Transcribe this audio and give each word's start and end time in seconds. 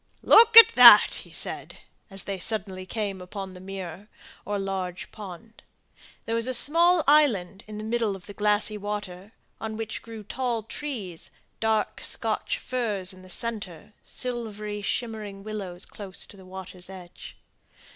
"Look 0.23 0.57
at 0.57 0.69
that!" 0.69 1.13
he 1.25 1.31
said, 1.31 1.77
as 2.09 2.23
they 2.23 2.39
suddenly 2.39 2.87
came 2.87 3.21
upon 3.21 3.53
the 3.53 3.59
mere, 3.59 4.07
or 4.45 4.57
large 4.57 5.11
pond. 5.11 5.61
There 6.25 6.33
was 6.33 6.47
a 6.47 6.55
small 6.55 7.03
island 7.07 7.63
in 7.67 7.77
the 7.77 7.83
middle 7.83 8.15
of 8.15 8.25
the 8.25 8.33
glassy 8.33 8.79
water, 8.79 9.31
on 9.59 9.77
which 9.77 10.01
grew 10.01 10.23
tall 10.23 10.63
trees, 10.63 11.29
dark 11.59 12.01
Scotch 12.01 12.57
firs 12.57 13.13
in 13.13 13.21
the 13.21 13.29
centre, 13.29 13.93
silvery 14.01 14.81
shimmering 14.81 15.43
willows 15.43 15.85
close 15.85 16.25
to 16.25 16.35
the 16.35 16.47
water's 16.47 16.89
edge. 16.89 17.35